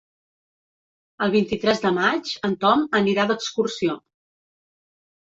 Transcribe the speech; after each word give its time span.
El 1.25 1.33
vint-i-tres 1.35 1.83
de 1.83 1.91
maig 1.97 2.31
en 2.49 2.55
Tom 2.63 2.85
anirà 3.01 3.25
d'excursió. 3.33 3.99